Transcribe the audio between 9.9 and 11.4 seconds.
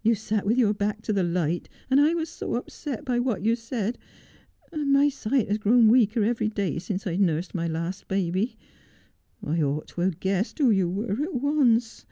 have guessed who you were at